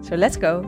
[0.00, 0.64] So let's go!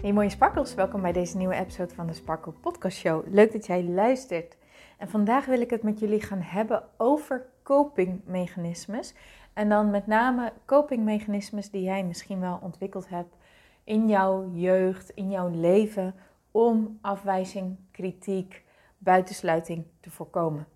[0.00, 3.24] Hey mooie sparkles, welkom bij deze nieuwe episode van de Sparkle Podcast Show.
[3.28, 4.56] Leuk dat jij luistert.
[4.98, 9.14] En vandaag wil ik het met jullie gaan hebben over copingmechanismes.
[9.52, 13.36] En dan met name copingmechanismes die jij misschien wel ontwikkeld hebt
[13.84, 16.14] in jouw jeugd, in jouw leven,
[16.50, 18.64] om afwijzing, kritiek,
[18.98, 20.66] buitensluiting te voorkomen.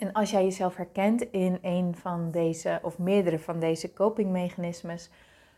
[0.00, 5.10] En als jij jezelf herkent in een van deze of meerdere van deze copingmechanismes,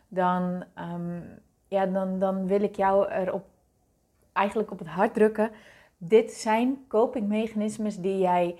[0.07, 1.21] dan, ehm,
[1.67, 3.45] ja, dan, dan wil ik jou erop
[4.33, 5.51] eigenlijk op het hart drukken.
[5.97, 8.55] Dit zijn copingmechanismes die jij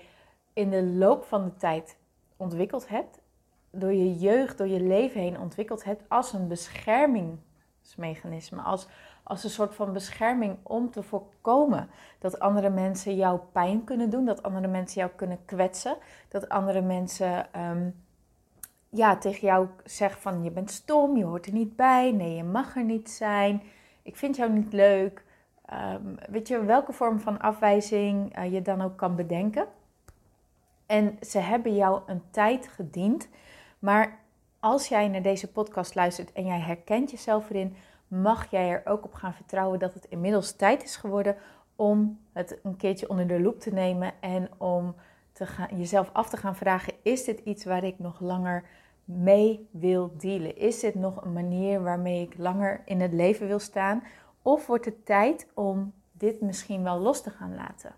[0.52, 1.96] in de loop van de tijd
[2.36, 3.20] ontwikkeld hebt,
[3.70, 8.88] door je jeugd, door je leven heen ontwikkeld hebt als een beschermingsmechanisme, als,
[9.24, 14.24] als een soort van bescherming om te voorkomen dat andere mensen jou pijn kunnen doen,
[14.24, 15.96] dat andere mensen jou kunnen kwetsen,
[16.28, 17.90] dat andere mensen ehm,
[18.88, 22.44] ja, tegen jou zeggen van je bent stom, je hoort er niet bij, nee je
[22.44, 23.62] mag er niet zijn,
[24.02, 25.24] ik vind jou niet leuk.
[25.72, 29.66] Um, weet je welke vorm van afwijzing uh, je dan ook kan bedenken.
[30.86, 33.28] En ze hebben jou een tijd gediend,
[33.78, 34.18] maar
[34.60, 37.76] als jij naar deze podcast luistert en jij herkent jezelf erin,
[38.22, 41.36] mag jij er ook op gaan vertrouwen dat het inmiddels tijd is geworden
[41.76, 44.94] om het een keertje onder de loep te nemen en om
[45.32, 48.64] te gaan, jezelf af te gaan vragen: is dit iets waar ik nog langer
[49.04, 50.56] mee wil dealen?
[50.56, 54.02] Is dit nog een manier waarmee ik langer in het leven wil staan?
[54.42, 57.94] Of wordt het tijd om dit misschien wel los te gaan laten?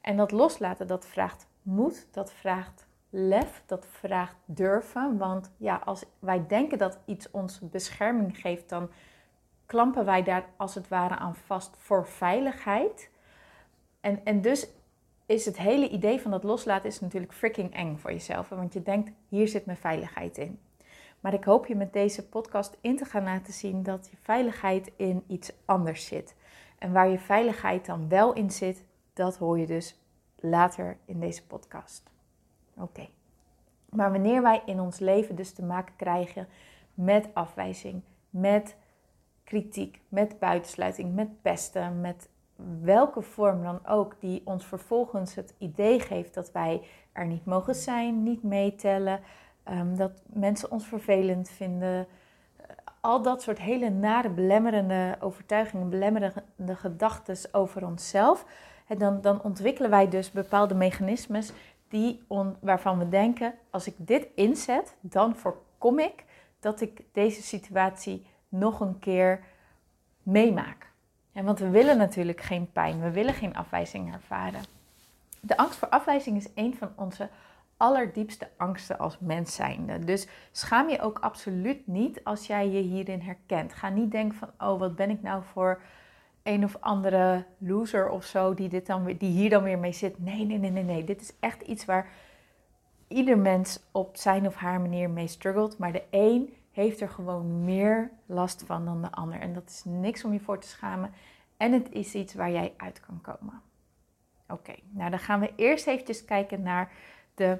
[0.00, 5.18] En dat loslaten, dat vraagt moed, dat vraagt lef, dat vraagt durven.
[5.18, 8.90] Want ja, als wij denken dat iets ons bescherming geeft, dan
[9.68, 13.10] klampen wij daar als het ware aan vast voor veiligheid.
[14.00, 14.68] En, en dus
[15.26, 18.48] is het hele idee van dat loslaten is natuurlijk freaking eng voor jezelf.
[18.48, 20.58] Want je denkt, hier zit mijn veiligheid in.
[21.20, 24.90] Maar ik hoop je met deze podcast in te gaan laten zien dat je veiligheid
[24.96, 26.34] in iets anders zit.
[26.78, 29.98] En waar je veiligheid dan wel in zit, dat hoor je dus
[30.36, 32.10] later in deze podcast.
[32.76, 33.08] Oké.
[33.88, 36.48] Maar wanneer wij in ons leven dus te maken krijgen
[36.94, 38.76] met afwijzing, met
[39.48, 42.28] kritiek, met buitensluiting, met pesten, met
[42.80, 46.82] welke vorm dan ook, die ons vervolgens het idee geeft dat wij
[47.12, 49.20] er niet mogen zijn, niet meetellen,
[49.70, 52.06] um, dat mensen ons vervelend vinden.
[53.00, 58.44] Al dat soort hele nare, belemmerende overtuigingen, belemmerende gedachten over onszelf.
[58.86, 61.52] En dan, dan ontwikkelen wij dus bepaalde mechanismes
[61.88, 66.24] die on, waarvan we denken: als ik dit inzet, dan voorkom ik
[66.60, 69.40] dat ik deze situatie nog een keer
[70.22, 70.90] meemaak.
[71.32, 74.62] En want we willen natuurlijk geen pijn, we willen geen afwijzing ervaren.
[75.40, 77.28] De angst voor afwijzing is een van onze
[77.76, 79.98] allerdiepste angsten als mens zijnde.
[80.04, 83.72] Dus schaam je ook absoluut niet als jij je hierin herkent.
[83.72, 85.82] Ga niet denken van, oh, wat ben ik nou voor
[86.42, 90.18] een of andere loser of zo die, dit dan die hier dan weer mee zit.
[90.18, 91.04] Nee, nee, nee, nee, nee.
[91.04, 92.08] Dit is echt iets waar
[93.08, 95.78] ieder mens op zijn of haar manier mee struggelt.
[95.78, 99.40] Maar de een heeft er gewoon meer last van dan de ander.
[99.40, 101.12] En dat is niks om je voor te schamen.
[101.56, 103.62] En het is iets waar jij uit kan komen.
[104.48, 106.92] Oké, nou dan gaan we eerst eventjes kijken naar
[107.34, 107.58] de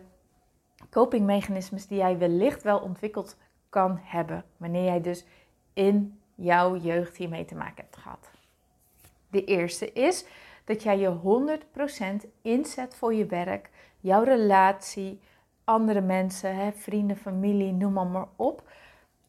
[0.91, 3.37] copingmechanismes die jij wellicht wel ontwikkeld
[3.69, 4.45] kan hebben.
[4.56, 5.25] Wanneer jij dus
[5.73, 8.31] in jouw jeugd hiermee te maken hebt gehad.
[9.31, 10.27] De eerste is
[10.65, 11.17] dat jij je
[12.25, 15.21] 100% inzet voor je werk, jouw relatie,
[15.65, 18.62] andere mensen, hè, vrienden, familie, noem maar, maar op.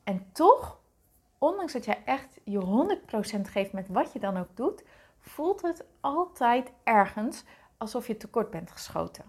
[0.09, 0.79] En toch,
[1.37, 2.97] ondanks dat jij echt je
[3.37, 4.83] 100% geeft met wat je dan ook doet,
[5.19, 7.43] voelt het altijd ergens
[7.77, 9.23] alsof je tekort bent geschoten.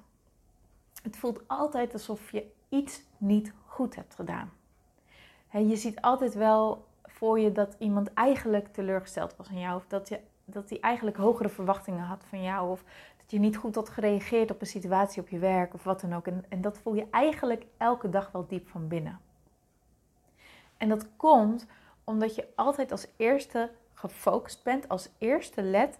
[1.02, 4.52] Het voelt altijd alsof je iets niet goed hebt gedaan.
[5.50, 9.76] je ziet altijd wel voor je dat iemand eigenlijk teleurgesteld was aan jou.
[9.76, 12.70] Of dat, je, dat hij eigenlijk hogere verwachtingen had van jou.
[12.70, 12.84] Of
[13.16, 16.14] dat je niet goed had gereageerd op een situatie op je werk of wat dan
[16.14, 16.26] ook.
[16.26, 19.28] En, en dat voel je eigenlijk elke dag wel diep van binnen.
[20.80, 21.66] En dat komt
[22.04, 25.98] omdat je altijd als eerste gefocust bent, als eerste let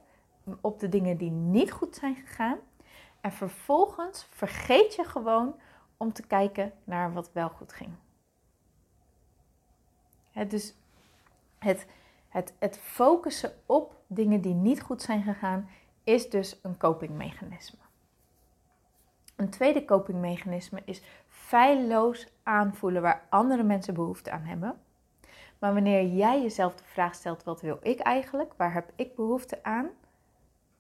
[0.61, 2.59] op de dingen die niet goed zijn gegaan.
[3.21, 5.55] En vervolgens vergeet je gewoon
[5.97, 7.91] om te kijken naar wat wel goed ging.
[10.49, 10.75] dus
[11.59, 11.87] het,
[12.29, 15.69] het, het focussen op dingen die niet goed zijn gegaan,
[16.05, 17.79] is dus een copingmechanisme.
[19.37, 21.03] Een tweede copingmechanisme is
[21.50, 24.81] feilloos aanvoelen waar andere mensen behoefte aan hebben.
[25.58, 28.52] Maar wanneer jij jezelf de vraag stelt: wat wil ik eigenlijk?
[28.56, 29.88] Waar heb ik behoefte aan?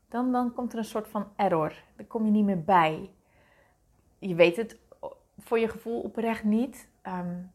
[0.08, 1.74] Dan, dan komt er een soort van error.
[1.96, 3.10] Dan kom je niet meer bij.
[4.18, 4.78] Je weet het
[5.38, 6.88] voor je gevoel oprecht niet.
[7.02, 7.50] Um,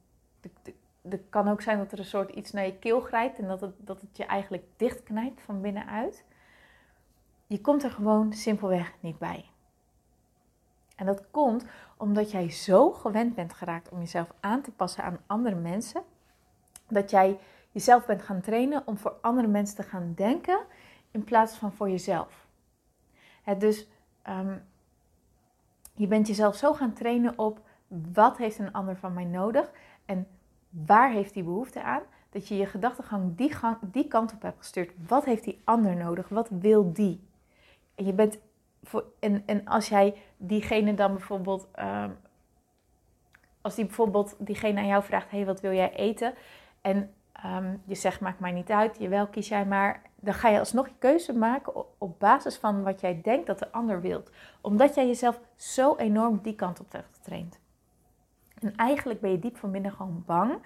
[1.09, 3.61] het kan ook zijn dat er een soort iets naar je keel grijpt en dat
[3.61, 6.23] het, dat het je eigenlijk dichtknijpt van binnenuit.
[7.47, 9.45] Je komt er gewoon simpelweg niet bij.
[10.95, 11.65] En dat komt
[11.97, 16.01] omdat jij zo gewend bent geraakt om jezelf aan te passen aan andere mensen,
[16.88, 17.39] dat jij
[17.71, 20.59] jezelf bent gaan trainen om voor andere mensen te gaan denken
[21.12, 22.47] in plaats van voor jezelf.
[23.57, 23.88] Dus
[24.30, 24.63] um,
[25.94, 27.59] je bent jezelf zo gaan trainen op
[28.13, 29.71] wat heeft een ander van mij nodig
[30.06, 30.27] en
[30.69, 33.51] waar heeft die behoefte aan, dat je je gedachtegang die,
[33.81, 34.92] die kant op hebt gestuurd.
[35.07, 36.30] Wat heeft die ander nodig?
[36.30, 37.27] Wat wil die?
[37.95, 38.39] En je bent
[38.85, 42.17] voor, en, en als jij diegene dan bijvoorbeeld, um,
[43.61, 46.33] als die bijvoorbeeld diegene aan jou vraagt, hey, wat wil jij eten?
[46.81, 47.13] En
[47.45, 50.01] um, je zegt, maakt mij niet uit, jawel, kies jij maar.
[50.15, 53.59] Dan ga je alsnog je keuze maken op, op basis van wat jij denkt dat
[53.59, 54.31] de ander wilt.
[54.61, 57.59] Omdat jij jezelf zo enorm die kant op hebt getraind.
[58.59, 60.57] En eigenlijk ben je diep van binnen gewoon bang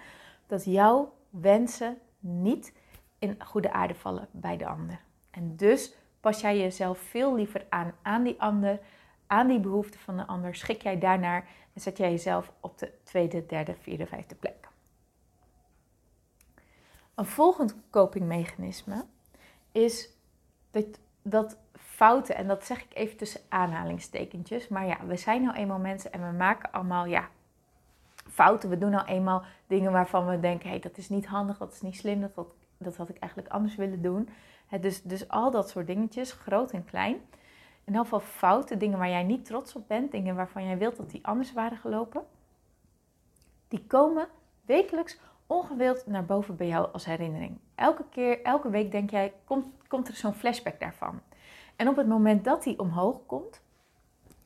[0.46, 2.72] dat jouw wensen niet
[3.18, 5.00] in goede aarde vallen bij de ander.
[5.30, 8.78] En dus pas jij jezelf veel liever aan aan die ander,
[9.26, 12.92] aan die behoeften van de ander, schik jij daarnaar en zet jij jezelf op de
[13.02, 14.68] tweede, derde, vierde, vijfde plek.
[17.14, 19.04] Een volgend copingmechanisme
[19.72, 20.08] is
[20.70, 20.84] dat,
[21.22, 25.78] dat fouten, en dat zeg ik even tussen aanhalingstekentjes, maar ja, we zijn nou eenmaal
[25.78, 27.28] mensen en we maken allemaal ja,
[28.30, 28.68] fouten.
[28.68, 31.72] We doen nou eenmaal dingen waarvan we denken: hé, hey, dat is niet handig, dat
[31.72, 32.46] is niet slim, dat, dat,
[32.78, 34.28] dat had ik eigenlijk anders willen doen.
[34.80, 37.20] Dus, dus al dat soort dingetjes, groot en klein.
[37.84, 40.96] In heel veel fouten, dingen waar jij niet trots op bent, dingen waarvan jij wilt
[40.96, 42.24] dat die anders waren gelopen,
[43.68, 44.28] die komen
[44.64, 47.58] wekelijks ongewild naar boven bij jou als herinnering.
[47.74, 51.20] Elke keer, elke week denk jij, komt, komt er zo'n flashback daarvan.
[51.76, 53.60] En op het moment dat die omhoog komt,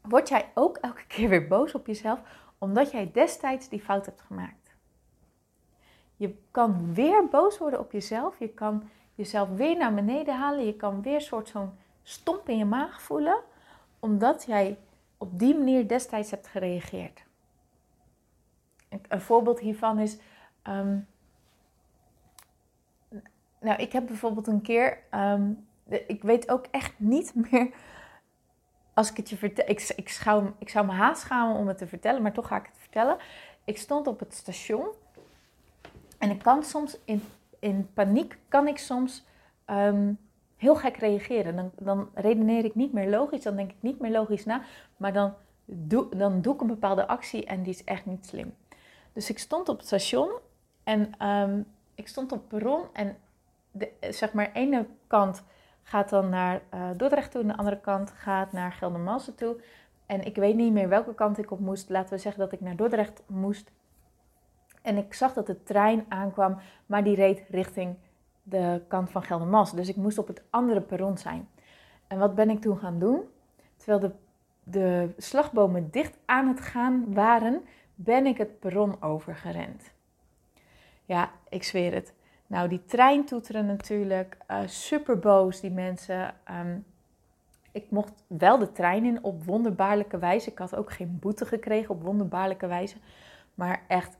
[0.00, 2.20] word jij ook elke keer weer boos op jezelf,
[2.58, 4.64] omdat jij destijds die fout hebt gemaakt.
[6.16, 8.38] Je kan weer boos worden op jezelf.
[8.38, 10.66] Je kan jezelf weer naar beneden halen.
[10.66, 11.70] Je kan weer een soort zo'n
[12.02, 13.40] stomp in je maag voelen.
[13.98, 14.78] Omdat jij
[15.18, 17.24] op die manier destijds hebt gereageerd.
[19.08, 20.18] Een voorbeeld hiervan is.
[20.62, 20.98] Ehm,
[23.60, 24.98] nou, ik heb bijvoorbeeld een keer.
[25.10, 25.52] Ehm,
[26.06, 27.74] ik weet ook echt niet meer
[28.94, 30.20] als ik het je vertel, ik, ik,
[30.58, 33.16] ik zou me haast schamen om het te vertellen, maar toch ga ik het vertellen.
[33.64, 34.86] Ik stond op het station
[36.18, 37.22] en ik kan soms in,
[37.64, 39.24] in paniek, kan ik soms
[39.64, 40.12] ehm,
[40.56, 41.56] heel gek reageren.
[41.56, 44.62] Dan, dan redeneer ik niet meer logisch, dan denk ik niet meer logisch na,
[44.96, 45.34] maar dan
[45.64, 48.54] doe, dan doe ik een bepaalde actie en die is echt niet slim.
[49.12, 50.30] Dus ik stond op het station
[50.84, 51.60] en ehm,
[51.94, 53.16] ik stond op het perron en
[53.70, 55.42] de, zeg maar ene kant
[55.82, 59.56] gaat dan naar uh, Dordrecht toe en de andere kant gaat naar Geldermalsen toe.
[60.06, 61.88] En ik weet niet meer welke kant ik op moest.
[61.88, 63.70] Laten we zeggen dat ik naar Dordrecht moest.
[64.84, 67.96] En ik zag dat de trein aankwam, maar die reed richting
[68.42, 69.76] de kant van Geldermalsen.
[69.76, 71.48] Dus ik moest op het andere perron zijn.
[72.06, 73.20] En wat ben ik toen gaan doen?
[73.76, 74.10] Terwijl de,
[74.62, 77.62] de slagbomen dicht aan het gaan waren,
[77.94, 79.92] ben ik het perron overgerend.
[81.04, 82.14] Ja, ik zweer het.
[82.46, 84.36] Nou, die trein toeteren natuurlijk.
[84.50, 86.34] Uh, super boos, die mensen.
[86.44, 86.78] Ehm,
[87.72, 90.50] ik mocht wel de trein in op wonderbaarlijke wijze.
[90.50, 92.96] Ik had ook geen boete gekregen op wonderbaarlijke wijze.
[93.54, 94.16] Maar echt,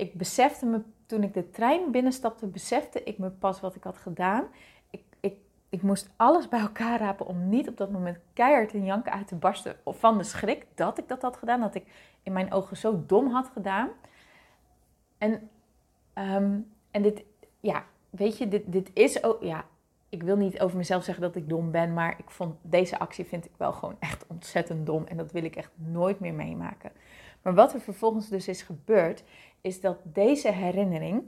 [0.00, 3.96] ik besefte me, toen ik de trein binnenstapte, besefte ik me pas wat ik had
[3.96, 4.44] gedaan.
[4.90, 5.34] Ik, ik,
[5.68, 9.28] ik moest alles bij elkaar rapen om niet op dat moment keihard in janken uit
[9.28, 9.76] te barsten.
[9.84, 11.60] Van de schrik dat ik dat had gedaan.
[11.60, 11.84] Dat ik
[12.22, 13.88] in mijn ogen zo dom had gedaan.
[15.18, 15.50] En,
[16.12, 16.58] ehm,
[16.90, 17.24] en dit,
[17.60, 19.64] ja, weet je, dit, dit is ook, ja,
[20.08, 23.24] ik wil niet over mezelf zeggen dat ik dom ben, maar ik vond deze actie
[23.24, 26.92] vind ik wel gewoon echt ontzettend dom en dat wil ik echt nooit meer meemaken.
[27.42, 29.22] Maar wat er vervolgens dus is gebeurd,
[29.60, 31.22] is dat deze herinnering,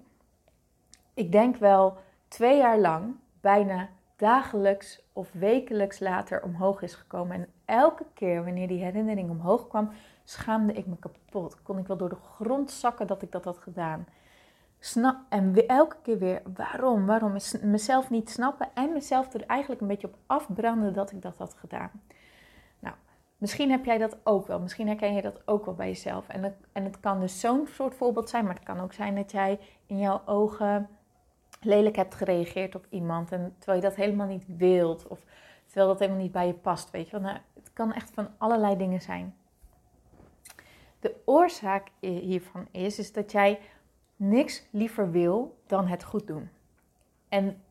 [1.15, 1.97] ik denk wel
[2.29, 7.37] twee jaar lang, bijna dagelijks of wekelijks later omhoog is gekomen.
[7.37, 9.91] En elke keer wanneer die herinnering omhoog kwam,
[10.25, 11.62] schaamde ik me kapot.
[11.62, 14.07] Kon ik wel door de grond zakken dat ik dat had gedaan.
[14.79, 17.07] Snap, en elke keer weer, waarom?
[17.07, 17.37] Waarom?
[17.62, 21.55] Mezelf niet snappen en mezelf er eigenlijk een beetje op afbranden dat ik dat had
[21.55, 21.91] gedaan.
[23.43, 24.61] Misschien heb jij dat ook wel.
[24.61, 26.29] Misschien herken je dat ook wel bij jezelf.
[26.29, 29.31] En en het kan dus zo'n soort voorbeeld zijn, maar het kan ook zijn dat
[29.31, 30.89] jij in jouw ogen
[31.61, 33.33] lelijk hebt gereageerd op iemand.
[33.33, 35.07] En terwijl je dat helemaal niet wilt.
[35.07, 35.25] Of
[35.67, 36.91] terwijl dat helemaal niet bij je past.
[36.91, 37.21] Weet je wel.
[37.31, 39.35] Nou, het kan echt van allerlei dingen zijn.
[41.01, 43.61] De oorzaak hiervan is, is dat jij
[44.17, 46.51] niks liever wil dan het goed doen.
[47.29, 47.63] En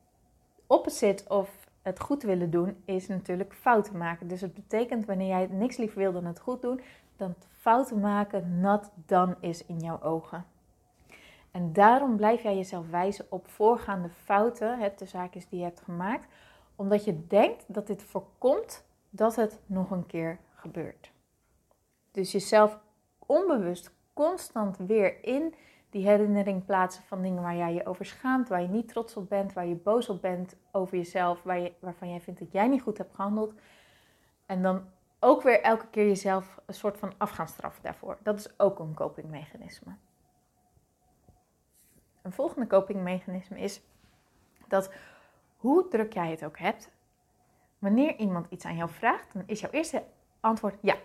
[0.67, 4.27] opposite of het goed willen doen is natuurlijk fouten maken.
[4.27, 6.81] Dus het betekent wanneer jij niks liever wil dan het goed doen,
[7.17, 10.45] dan fouten maken nat dan is in jouw ogen.
[11.51, 16.27] En daarom blijf jij jezelf wijzen op voorgaande fouten, de zaakjes die je hebt gemaakt,
[16.75, 21.11] omdat je denkt dat dit voorkomt dat het nog een keer gebeurt.
[22.11, 22.79] Dus jezelf
[23.25, 25.53] onbewust constant weer in
[25.91, 29.29] die herinnering plaatsen van dingen waar jij je over schaamt, waar je niet trots op
[29.29, 32.67] bent, waar je boos op bent over jezelf, waar je, waarvan jij vindt dat jij
[32.67, 33.53] niet goed hebt gehandeld.
[34.45, 34.83] En dan
[35.19, 38.17] ook weer elke keer jezelf een soort van af straffen daarvoor.
[38.23, 39.95] Dat is ook een copingmechanisme.
[42.21, 43.81] Een volgende copingmechanisme is
[44.67, 44.93] dat
[45.57, 46.91] hoe druk jij het ook hebt,
[47.79, 50.03] wanneer iemand iets aan jou vraagt, dan is jouw eerste
[50.39, 50.95] antwoord ja.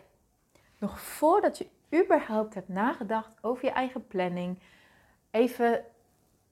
[0.78, 1.68] Nog voordat je
[2.02, 4.58] überhaupt hebt nagedacht over je eigen planning,
[5.36, 5.84] even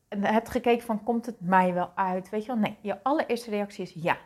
[0.09, 2.57] hebt gekeken van komt het mij wel uit, weet je wel?
[2.57, 4.19] Nee, je allereerste reactie is ja.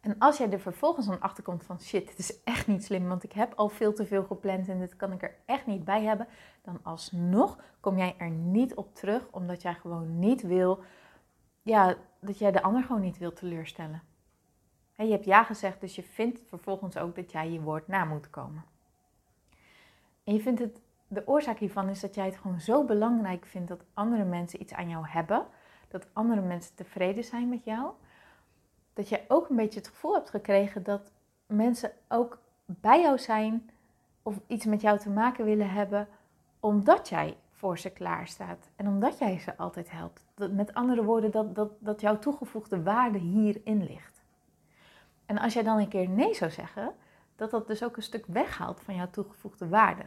[0.00, 3.22] En als jij er vervolgens aan achterkomt van shit, dit is echt niet slim, want
[3.22, 6.02] ik heb al veel te veel gepland en dit kan ik er echt niet bij
[6.02, 6.28] hebben,
[6.62, 10.82] dan alsnog kom jij er niet op terug, omdat jij gewoon niet wil,
[11.62, 14.02] ja, dat jij de ander gewoon niet wil teleurstellen.
[14.96, 18.30] je hebt ja gezegd, dus je vindt vervolgens ook dat jij je woord na moet
[18.30, 18.64] komen.
[20.24, 23.68] En je vindt het, de oorzaak hiervan is dat jij het gewoon zo belangrijk vindt
[23.68, 25.46] dat andere mensen iets aan jou hebben.
[25.88, 27.90] Dat andere mensen tevreden zijn met jou.
[28.92, 31.12] Dat jij ook een beetje het gevoel hebt gekregen dat
[31.46, 33.70] mensen ook bij jou zijn
[34.22, 36.08] of iets met jou te maken willen hebben
[36.60, 40.24] omdat jij voor ze klaar staat en omdat jij ze altijd helpt.
[40.50, 44.22] Met andere woorden, dat, dat, dat jouw toegevoegde waarde hierin ligt.
[45.26, 46.94] En als jij dan een keer nee zou zeggen,
[47.36, 50.04] dat dat dus ook een stuk weghaalt van jouw toegevoegde waarde.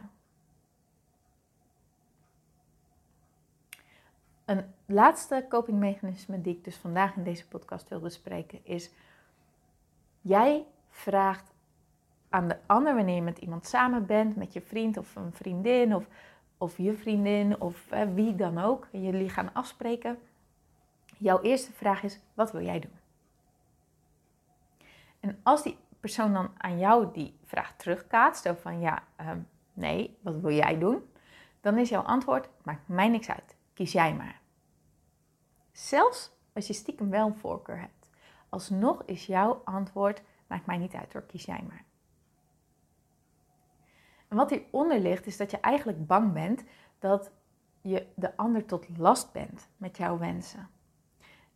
[4.44, 8.90] Een laatste copingmechanisme die ik dus vandaag in deze podcast wil bespreken is:
[10.20, 11.52] jij vraagt
[12.28, 15.94] aan de ander wanneer je met iemand samen bent, met je vriend of een vriendin
[15.94, 16.06] of,
[16.58, 20.18] of je vriendin of wie dan ook, jullie gaan afspreken.
[21.18, 23.00] Jouw eerste vraag is: wat wil jij doen?
[25.20, 29.38] En als die persoon dan aan jou die vraag terugkaatst, zo van ja, ehm,
[29.72, 31.10] nee, wat wil jij doen?
[31.60, 34.40] Dan is jouw antwoord, maakt mij niks uit, kies jij maar.
[35.72, 38.10] Zelfs als je stiekem wel een voorkeur hebt.
[38.48, 41.84] Alsnog is jouw antwoord, maakt mij niet uit hoor, kies jij maar.
[44.28, 46.64] En wat hieronder ligt, is dat je eigenlijk bang bent
[46.98, 47.30] dat
[47.80, 50.68] je de ander tot last bent met jouw wensen.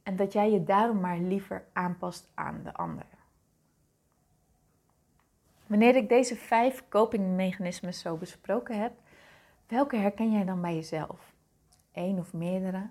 [0.02, 3.06] En dat jij je daarom maar liever aanpast aan de ander.
[5.66, 8.92] Wanneer ik deze vijf copingmechanismen zo besproken heb,
[9.66, 11.34] welke herken jij dan bij jezelf?
[11.96, 12.90] Eén of meerdere?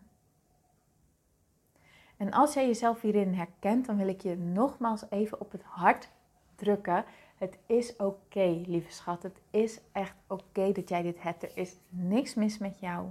[2.18, 6.10] En als jij jezelf hierin herkent, dan wil ik je nogmaals even op het hart
[6.56, 7.06] drukken.
[7.36, 9.24] Het is oké, lieve schat.
[9.24, 11.44] Het is echt oké dat jij dit hebt.
[11.44, 13.08] Er is niks mis met jou.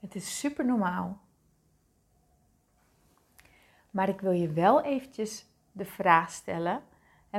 [0.00, 1.20] Het is super normaal.
[3.90, 6.82] Maar ik wil je wel eventjes de vraag stellen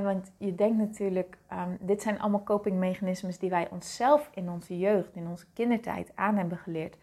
[0.03, 5.15] want je denkt natuurlijk, um, dit zijn allemaal copingmechanismes die wij onszelf in onze jeugd,
[5.15, 6.97] in onze kindertijd aan hebben geleerd.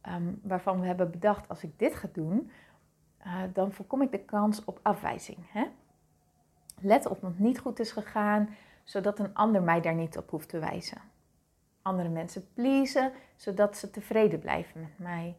[0.00, 2.50] Ehm, waarvan we hebben bedacht, als ik dit ga doen,
[3.26, 5.38] uh, dan voorkom ik de kans op afwijzing.
[5.48, 5.64] Hè?
[6.80, 8.48] Let op wat niet goed is gegaan,
[8.84, 11.00] zodat een ander mij daar niet op hoeft te wijzen.
[11.82, 15.36] Andere mensen pleasen, zodat ze tevreden blijven met mij.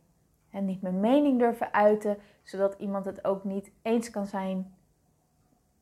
[0.50, 4.74] En niet mijn mening durven uiten, zodat iemand het ook niet eens kan zijn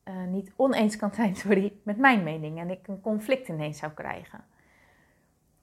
[0.08, 3.92] uh, niet oneens kan zijn sorry, met mijn mening en ik een conflict ineens zou
[3.92, 4.44] krijgen.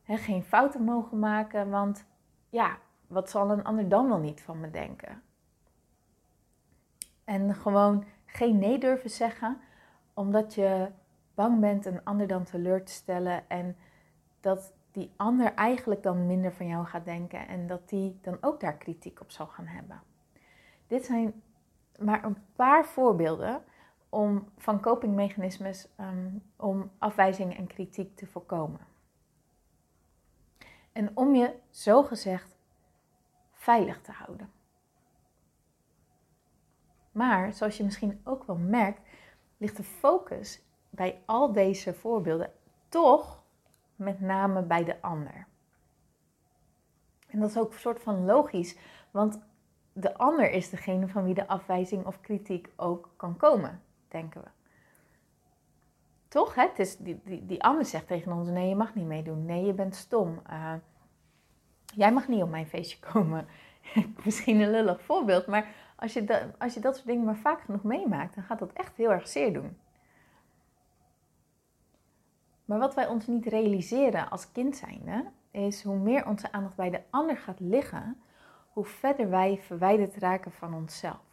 [0.04, 2.06] geen fouten mogen maken, want
[2.48, 5.22] ja, wat zal een ander dan wel niet van me denken?
[7.24, 9.60] En gewoon geen nee durven zeggen,
[10.14, 10.90] omdat je
[11.34, 13.76] bang bent een ander dan teleur te stellen en
[14.40, 18.60] dat die ander eigenlijk dan minder van jou gaat denken en dat die dan ook
[18.60, 20.02] daar kritiek op zal gaan hebben.
[20.86, 21.42] Dit zijn
[21.98, 23.62] maar een paar voorbeelden
[24.14, 28.80] om, van copingmechanismes um, om afwijzing en kritiek te voorkomen.
[30.92, 32.56] En om je zogezegd
[33.52, 34.52] veilig te houden.
[37.12, 39.00] Maar zoals je misschien ook wel merkt,
[39.56, 42.52] ligt de focus bij al deze voorbeelden
[42.88, 43.42] toch
[43.96, 45.46] met name bij de ander.
[47.26, 48.78] En dat is ook een soort van logisch,
[49.10, 49.42] want
[49.92, 53.82] de ander is degene van wie de afwijzing of kritiek ook kan komen,
[54.14, 54.48] denken we.
[56.28, 56.54] Toch?
[56.54, 56.62] Hè?
[56.62, 59.44] Het is, die, die, die ander zegt tegen ons: nee, je mag niet meedoen.
[59.44, 60.40] Nee, je bent stom.
[60.50, 60.72] Uh,
[61.94, 63.46] jij mag niet op mijn feestje komen.
[64.24, 67.82] Misschien een lullig voorbeeld, maar als je, als je dat soort dingen maar vaak genoeg
[67.82, 69.76] meemaakt, dan gaat dat echt heel erg zeer doen.
[72.64, 76.90] Maar wat wij ons niet realiseren als kind zijnde, is hoe meer onze aandacht bij
[76.90, 78.22] de ander gaat liggen,
[78.72, 81.23] hoe verder wij verwijderd raken van onszelf.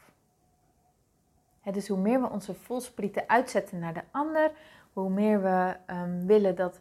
[1.63, 4.51] Dus hoe meer we onze voelsprieten uitzetten naar de ander,
[4.94, 6.80] hoe meer we um, willen dat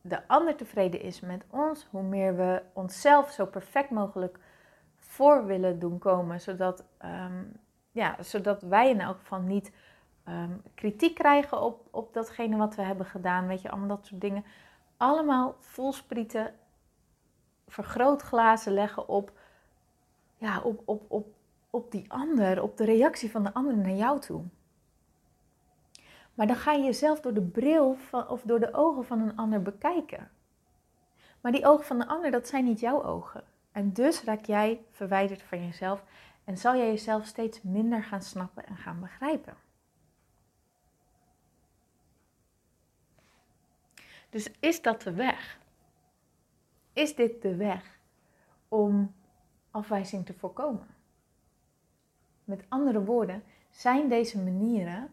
[0.00, 4.38] de ander tevreden is met ons, hoe meer we onszelf zo perfect mogelijk
[4.96, 7.52] voor willen doen komen, zodat, um,
[7.90, 9.72] ja, zodat wij in elk geval niet
[10.28, 14.20] um, kritiek krijgen op, op datgene wat we hebben gedaan, weet je, allemaal dat soort
[14.20, 14.44] dingen.
[14.96, 16.54] Allemaal voelsprieten,
[17.66, 19.32] vergrootglazen leggen op,
[20.36, 21.34] ja, op, op, op,
[21.76, 24.44] op die ander, op de reactie van de ander naar jou toe.
[26.34, 29.36] Maar dan ga je jezelf door de bril van, of door de ogen van een
[29.36, 30.30] ander bekijken.
[31.40, 33.44] Maar die ogen van de ander, dat zijn niet jouw ogen.
[33.72, 36.04] En dus raak jij verwijderd van jezelf
[36.44, 39.56] en zal jij jezelf steeds minder gaan snappen en gaan begrijpen.
[44.30, 45.58] Dus is dat de weg?
[46.92, 47.98] Is dit de weg
[48.68, 49.14] om
[49.70, 50.95] afwijzing te voorkomen?
[52.46, 55.12] Met andere woorden, zijn deze manieren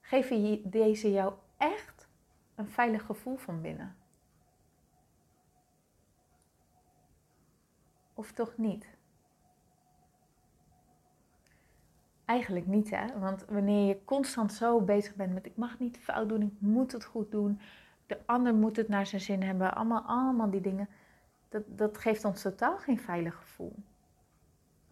[0.00, 2.08] geven deze jou echt
[2.54, 3.96] een veilig gevoel van binnen?
[8.14, 8.86] Of toch niet?
[12.24, 13.18] Eigenlijk niet, hè?
[13.18, 16.92] Want wanneer je constant zo bezig bent met ik mag niet fout doen, ik moet
[16.92, 17.60] het goed doen,
[18.06, 20.88] de ander moet het naar zijn zin hebben, allemaal, allemaal die dingen,
[21.48, 23.74] dat, dat geeft ons totaal geen veilig gevoel.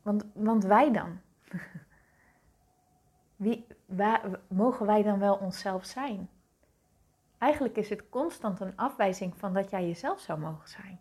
[0.02, 1.20] Want, want wij dan?
[3.36, 6.28] Wie, waar, mogen wij dan wel onszelf zijn?
[7.38, 11.00] Eigenlijk is het constant een afwijzing van dat jij jezelf zou mogen zijn.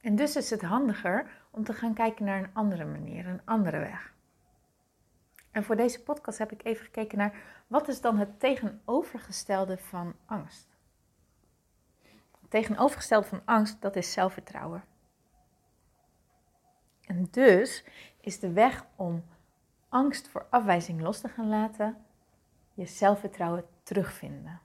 [0.00, 3.78] En dus is het handiger om te gaan kijken naar een andere manier, een andere
[3.78, 4.14] weg.
[5.50, 7.34] En voor deze podcast heb ik even gekeken naar
[7.66, 10.76] wat is dan het tegenovergestelde van angst.
[12.40, 14.84] Het tegenovergestelde van angst, dat is zelfvertrouwen.
[17.08, 17.84] En dus
[18.20, 19.24] is de weg om
[19.88, 21.96] angst voor afwijzing los te gaan laten,
[22.74, 24.60] je zelfvertrouwen terugvinden.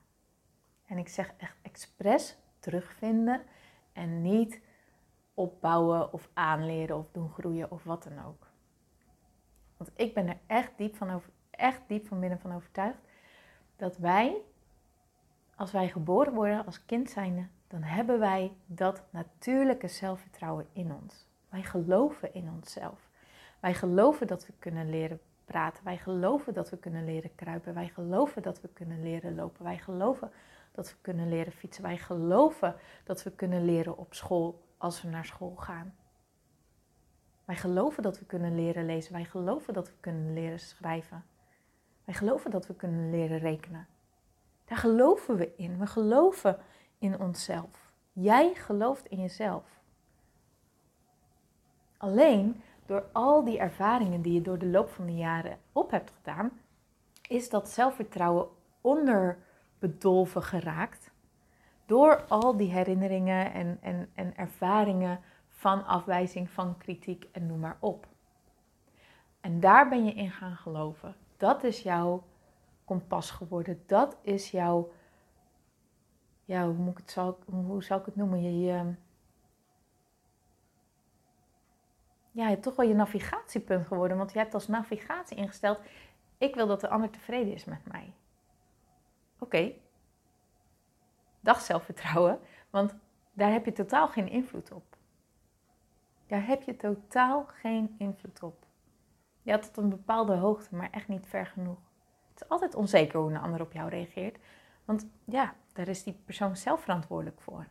[0.86, 3.42] En ik zeg echt expres terugvinden
[3.94, 4.62] en niet
[5.34, 8.48] opbouwen of aanleren of doen groeien of wat dan ook.
[9.78, 13.00] Want ik ben er echt diep van, over, echt diep van binnen van overtuigd
[13.76, 14.36] dat wij,
[15.56, 21.32] als wij geboren worden als kind zijnde, dan hebben wij dat natuurlijke zelfvertrouwen in ons.
[21.54, 23.10] Wij geloven in onszelf.
[23.60, 25.84] Wij geloven dat we kunnen leren praten.
[25.84, 27.74] Wij geloven dat we kunnen leren kruipen.
[27.74, 29.64] Wij geloven dat we kunnen leren lopen.
[29.64, 30.32] Wij geloven
[30.72, 31.84] dat we kunnen leren fietsen.
[31.84, 35.96] Wij geloven dat we kunnen leren op school als we naar school gaan.
[37.46, 39.14] Wij geloven dat we kunnen leren lezen.
[39.14, 41.26] Wij geloven dat we kunnen leren schrijven.
[42.04, 43.88] Wij geloven dat we kunnen leren rekenen.
[44.66, 45.80] Daar geloven we in.
[45.80, 46.58] We geloven
[46.98, 47.92] in onszelf.
[48.12, 49.82] Jij gelooft in jezelf.
[52.04, 56.12] Alleen door al die ervaringen die je door de loop van de jaren op hebt
[56.12, 56.52] gedaan,
[57.28, 58.48] is dat zelfvertrouwen
[58.82, 61.12] onderbedolven geraakt.
[61.86, 67.78] Door al die herinneringen en, en, en ervaringen van afwijzing, van kritiek en noem maar
[67.80, 68.08] op.
[69.42, 71.16] En daar ben je in gaan geloven.
[71.38, 72.24] Dat is jouw
[72.86, 73.84] kompas geworden.
[73.86, 74.92] Dat is jouw,
[76.46, 77.38] ja, hoe, moet ik het, zal,
[77.68, 78.62] hoe zou ik het noemen?
[78.62, 78.94] Je,
[82.34, 84.18] ja, toch wel je navigatiepunt geworden.
[84.18, 85.80] Want je hebt als navigatie ingesteld:
[86.38, 88.14] ik wil dat de ander tevreden is met mij.
[89.40, 89.72] Oké.
[91.40, 92.96] Dag zelfvertrouwen, want
[93.34, 94.98] daar heb je totaal geen invloed op.
[96.28, 98.66] Daar heb je totaal geen invloed op.
[99.42, 101.80] Ja, tot een bepaalde hoogte, maar echt niet ver genoeg.
[102.30, 104.38] Het is altijd onzeker hoe een ander op jou reageert.
[104.86, 107.68] Want ja, daar is die persoon zelf verantwoordelijk voor.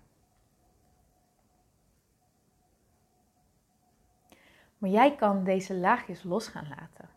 [4.83, 7.09] Maar jij kan deze laagjes los gaan laten.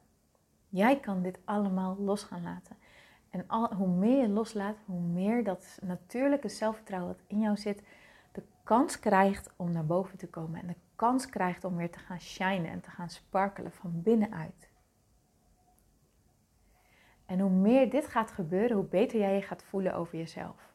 [0.70, 2.78] Jij kan dit allemaal los gaan laten.
[3.30, 7.84] En al, hoe meer je loslaat, hoe meer dat natuurlijke zelfvertrouwen dat in jou zit,
[8.32, 10.62] de kans krijgt om naar boven te komen.
[10.62, 14.70] En de kans krijgt om weer te gaan shinen en te gaan sparkelen van binnenuit.
[17.26, 20.74] En hoe meer dit gaat gebeuren, hoe beter jij je gaat voelen over jezelf.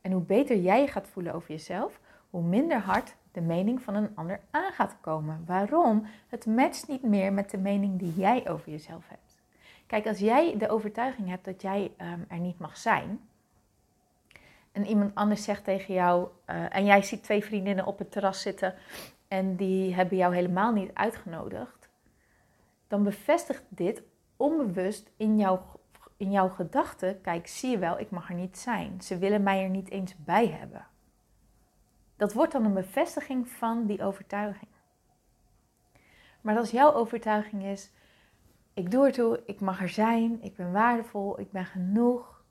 [0.00, 3.94] En hoe beter jij je gaat voelen over jezelf, hoe minder hard de mening van
[3.94, 5.42] een ander aan gaat komen.
[5.46, 6.06] Waarom?
[6.28, 9.42] Het matcht niet meer met de mening die jij over jezelf hebt.
[9.86, 13.20] Kijk, als jij de overtuiging hebt dat jij um, er niet mag zijn,
[14.72, 18.42] en iemand anders zegt tegen jou, uh, en jij ziet twee vriendinnen op het terras
[18.42, 18.74] zitten
[19.28, 21.88] en die hebben jou helemaal niet uitgenodigd,
[22.88, 24.02] dan bevestigt dit
[24.36, 25.62] onbewust in jouw,
[26.16, 29.02] in jouw gedachten, kijk, zie je wel, ik mag er niet zijn.
[29.02, 30.86] Ze willen mij er niet eens bij hebben.
[32.24, 34.70] Dat wordt dan een bevestiging van die overtuiging.
[36.40, 37.90] Maar als jouw overtuiging is,
[38.74, 42.44] ik doe ertoe, ik mag er zijn, ik ben waardevol, ik ben genoeg.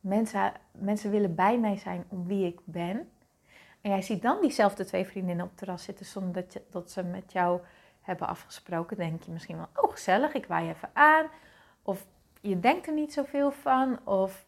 [0.00, 3.10] Mensen, mensen willen bij mij zijn om wie ik ben.
[3.80, 6.90] En jij ziet dan diezelfde twee vriendinnen op het terras zitten zonder dat, je, dat
[6.90, 7.60] ze met jou
[8.00, 8.96] hebben afgesproken.
[8.96, 11.26] denk je misschien wel, oh gezellig, ik waai even aan.
[11.82, 12.06] Of
[12.40, 14.06] je denkt er niet zoveel van.
[14.06, 14.46] Of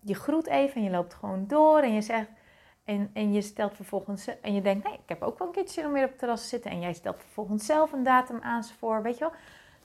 [0.00, 2.28] je groet even en je loopt gewoon door en je zegt...
[2.84, 5.86] En, en je stelt vervolgens, en je denkt, nee, ik heb ook wel een keertje
[5.86, 6.70] om weer op het terras te zitten.
[6.70, 9.32] En jij stelt vervolgens zelf een datum aan ze voor, weet je wel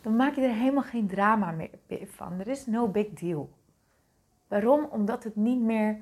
[0.01, 1.69] dan maak je er helemaal geen drama meer
[2.05, 2.39] van.
[2.39, 3.49] Er is no big deal.
[4.47, 4.85] Waarom?
[4.85, 5.99] Omdat het niet meer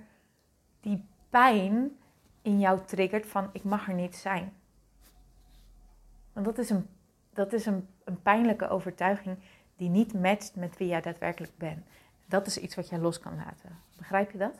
[0.79, 1.97] die pijn
[2.41, 4.53] in jou triggert van ik mag er niet zijn.
[6.33, 6.87] Want dat is een,
[7.33, 9.37] dat is een, een pijnlijke overtuiging
[9.75, 11.85] die niet matcht met wie jij daadwerkelijk bent.
[12.25, 13.79] Dat is iets wat jij los kan laten.
[13.97, 14.59] Begrijp je dat?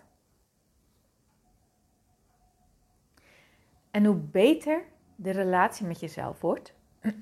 [3.92, 4.84] En hoe beter
[5.16, 6.74] de relatie met jezelf wordt,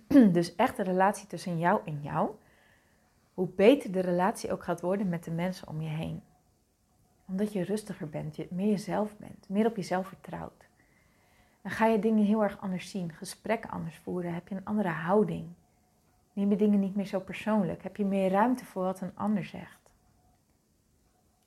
[0.31, 2.31] dus echt de relatie tussen jou en jou,
[3.33, 6.21] hoe beter de relatie ook gaat worden met de mensen om je heen.
[7.27, 10.67] Omdat je rustiger bent, je meer jezelf bent, meer op jezelf vertrouwt.
[11.61, 14.89] Dan ga je dingen heel erg anders zien, gesprekken anders voeren, heb je een andere
[14.89, 15.47] houding.
[16.33, 19.45] Neem je dingen niet meer zo persoonlijk, heb je meer ruimte voor wat een ander
[19.45, 19.93] zegt.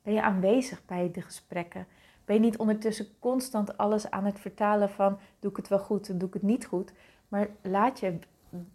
[0.02, 1.86] Ben je aanwezig bij de gesprekken?
[2.28, 6.08] Ben je niet ondertussen constant alles aan het vertalen van doe ik het wel goed
[6.08, 6.92] en doe ik het niet goed?
[7.28, 8.18] Maar laat je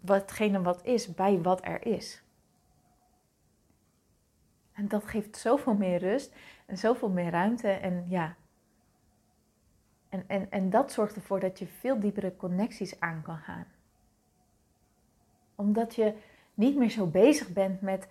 [0.00, 2.22] watgene wat is bij wat er is.
[4.72, 6.34] En dat geeft zoveel meer rust
[6.66, 7.68] en zoveel meer ruimte.
[7.68, 8.36] En ja.
[10.08, 13.66] En, en, en dat zorgt ervoor dat je veel diepere connecties aan kan gaan.
[15.54, 16.14] Omdat je
[16.54, 18.08] niet meer zo bezig bent met,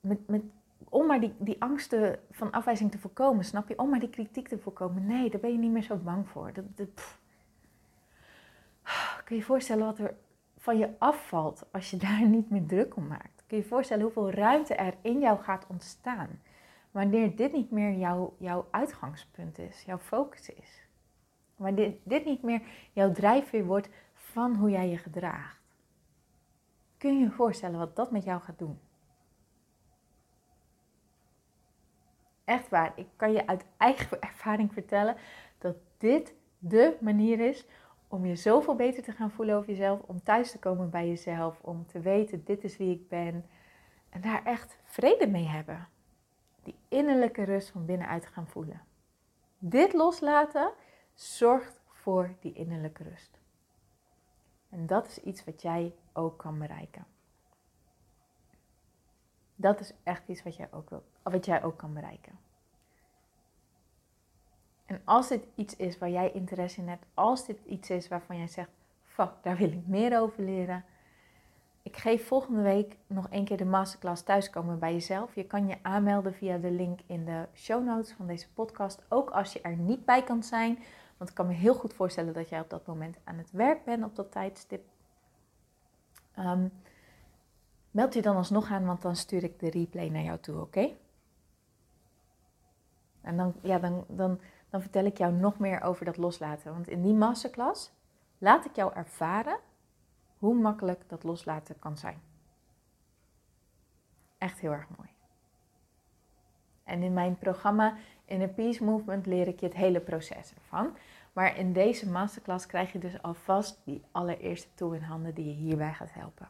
[0.00, 0.42] met, met
[0.84, 3.78] om maar die, die angsten van afwijzing te voorkomen, snap je?
[3.78, 5.06] Om maar die kritiek te voorkomen.
[5.06, 6.52] Nee, daar ben je niet meer zo bang voor.
[6.52, 7.18] Dat, dat,
[9.24, 10.14] Kun je je voorstellen wat er
[10.56, 13.44] van je afvalt als je daar niet meer druk om maakt?
[13.46, 16.40] Kun je je voorstellen hoeveel ruimte er in jou gaat ontstaan?
[16.90, 20.88] Wanneer dit niet meer jouw, jouw uitgangspunt is, jouw focus is.
[21.56, 22.62] Wanneer dit, dit niet meer
[22.92, 25.60] jouw drijfveer wordt van hoe jij je gedraagt.
[26.98, 28.78] Kun je je voorstellen wat dat met jou gaat doen?
[32.46, 35.16] Echt waar, ik kan je uit eigen ervaring vertellen
[35.58, 37.66] dat dit de manier is
[38.08, 41.60] om je zoveel beter te gaan voelen over jezelf, om thuis te komen bij jezelf,
[41.60, 43.46] om te weten, dit is wie ik ben.
[44.08, 45.88] En daar echt vrede mee hebben.
[46.62, 48.82] Die innerlijke rust van binnenuit gaan voelen.
[49.58, 50.72] Dit loslaten
[51.14, 53.38] zorgt voor die innerlijke rust.
[54.68, 57.06] En dat is iets wat jij ook kan bereiken.
[59.54, 62.38] Dat is echt iets wat jij ook, wil, wat jij ook kan bereiken.
[64.86, 68.36] En als dit iets is waar jij interesse in hebt, als dit iets is waarvan
[68.36, 68.70] jij zegt,
[69.04, 70.84] fuck, daar wil ik meer over leren.
[71.82, 75.34] Ik geef volgende week nog één keer de masterclass thuiskomen bij jezelf.
[75.34, 79.02] Je kan je aanmelden via de link in de show notes van deze podcast.
[79.08, 80.78] Ook als je er niet bij kan zijn.
[81.16, 83.84] Want ik kan me heel goed voorstellen dat jij op dat moment aan het werk
[83.84, 84.84] bent op dat tijdstip.
[86.38, 86.72] Um,
[87.90, 90.90] meld je dan alsnog aan, want dan stuur ik de replay naar jou toe, oké?
[93.26, 96.72] En dan, ja, dan, dan dan vertel ik jou nog meer over dat loslaten.
[96.72, 97.92] Want in die masterclass
[98.38, 99.58] laat ik jou ervaren
[100.38, 102.20] hoe makkelijk dat loslaten kan zijn.
[104.38, 105.08] Echt heel erg mooi.
[106.84, 110.96] En in mijn programma in een Peace Movement leer ik je het hele proces ervan.
[111.32, 115.54] Maar in deze masterclass krijg je dus alvast die allereerste tool in handen die je
[115.54, 116.48] hierbij gaat helpen.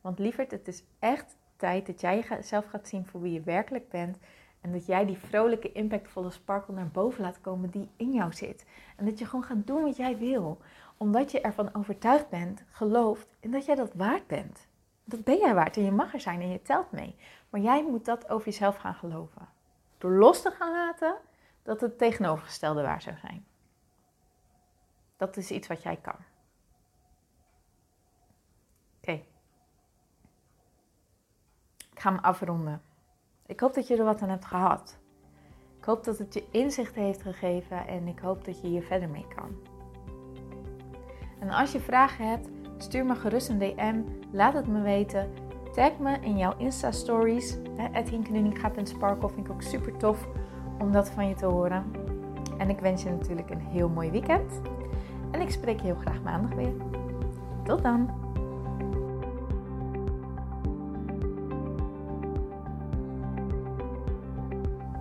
[0.00, 3.88] Want lieverd, het is echt tijd dat jij jezelf gaat zien voor wie je werkelijk
[3.88, 4.16] bent
[4.60, 8.64] en dat jij die vrolijke, impactvolle sparkle naar boven laat komen die in jou zit.
[8.96, 10.60] En dat je gewoon gaat doen wat jij wil.
[10.96, 14.66] Omdat je ervan overtuigd bent, gelooft en dat jij dat waard bent.
[15.04, 17.16] Dat ben jij waard en je mag er zijn en je telt mee.
[17.50, 19.48] Maar jij moet dat over jezelf gaan geloven.
[19.98, 21.16] Door los te gaan laten
[21.62, 23.46] dat het tegenovergestelde waar zou zijn.
[25.16, 26.16] Dat is iets wat jij kan.
[29.00, 29.12] Oké.
[31.92, 32.82] Ik ga hem afronden.
[33.46, 34.98] Ik hoop dat je er wat aan hebt gehad.
[35.78, 39.08] Ik hoop dat het je inzicht heeft gegeven en ik hoop dat je hier verder
[39.08, 39.50] mee kan.
[41.38, 44.00] En als je vragen hebt, stuur me gerust een DM.
[44.30, 45.30] Laat het me weten.
[45.74, 47.58] Tag me in jouw Insta-stories.
[48.82, 50.28] Sparkle vind ik ook super tof
[50.78, 51.84] om dat van je te horen.
[52.58, 54.60] En ik wens je natuurlijk een heel mooi weekend.
[55.30, 56.74] En ik spreek je heel graag maandag weer.
[57.64, 58.25] Tot dan!